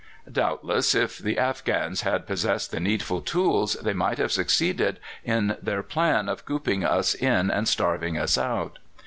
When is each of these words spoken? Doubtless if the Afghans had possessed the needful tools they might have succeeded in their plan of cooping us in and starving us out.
Doubtless 0.31 0.95
if 0.95 1.19
the 1.19 1.37
Afghans 1.37 2.01
had 2.01 2.25
possessed 2.25 2.71
the 2.71 2.79
needful 2.79 3.21
tools 3.21 3.73
they 3.75 3.93
might 3.93 4.17
have 4.17 4.31
succeeded 4.31 4.99
in 5.23 5.57
their 5.61 5.83
plan 5.83 6.27
of 6.27 6.43
cooping 6.43 6.83
us 6.83 7.13
in 7.13 7.51
and 7.51 7.67
starving 7.67 8.17
us 8.17 8.35
out. 8.35 8.79